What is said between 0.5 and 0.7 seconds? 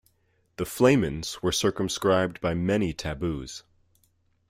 The